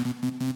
Mm-hmm. 0.00 0.49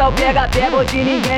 o 0.08 0.12
pega-pega, 0.14 0.78
hoje 0.78 1.00
é 1.00 1.04
ninguém 1.04 1.31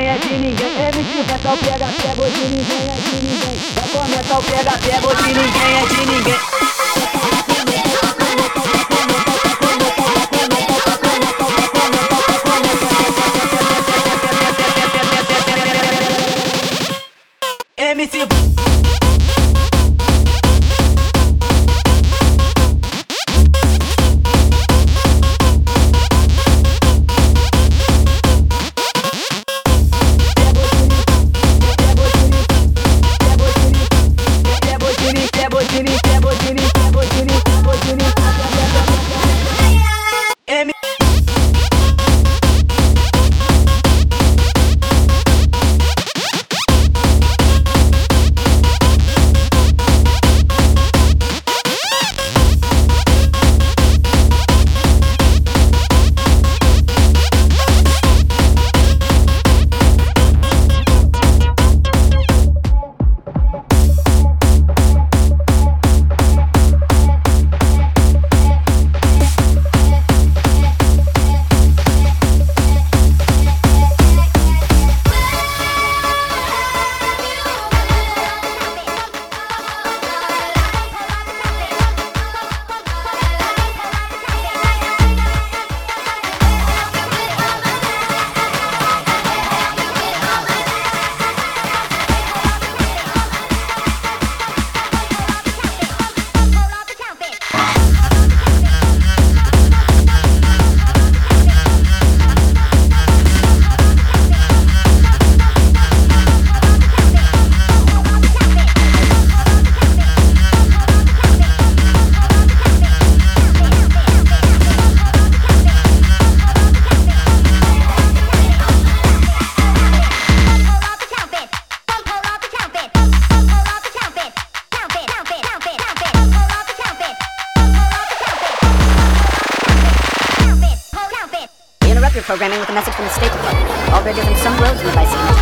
programming 132.36 132.58
with 132.58 132.68
a 132.68 132.72
message 132.72 132.92
from 132.96 133.04
the 133.04 133.10
State 133.12 133.30
Department. 133.30 133.92
All 133.94 134.02
bridges 134.02 134.26
and 134.26 134.36
some 134.38 134.58
roads 134.58 134.82
nearby 134.82 135.06
signal. 135.06 135.33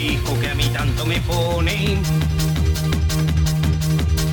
hijo 0.00 0.38
que 0.40 0.48
a 0.50 0.54
mí 0.54 0.68
tanto 0.72 1.04
me 1.04 1.20
pone. 1.20 1.98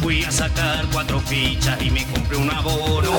Fui 0.02 0.24
a 0.24 0.32
sacar 0.32 0.86
cuatro 0.94 1.20
fichas 1.22 1.80
y 1.82 1.90
me 1.90 2.06
compré 2.08 2.38
un 2.38 2.50
abono. 2.50 3.12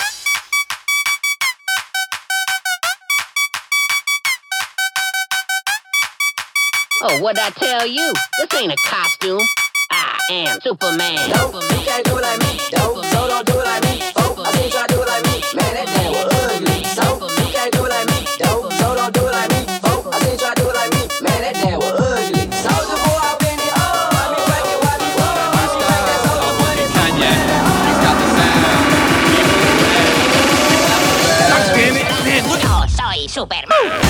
Oh, 7.02 7.22
what'd 7.22 7.40
I 7.40 7.50
tell 7.50 7.86
you? 7.86 8.12
This 8.38 8.60
ain't 8.60 8.72
a 8.72 8.76
costume. 8.86 9.40
I 9.90 10.20
am 10.30 10.60
Superman. 10.60 11.30
Dope. 11.30 11.54
You 11.70 11.84
can't 11.86 12.04
do 12.04 12.18
it 12.18 12.22
like 12.22 12.38
me. 12.40 12.60
Dope. 12.70 13.04
So 13.06 13.28
don't 13.28 13.46
do 13.46 13.58
it 13.60 13.64
like 13.64 13.82
me. 13.84 14.09
Superman. 33.52 34.09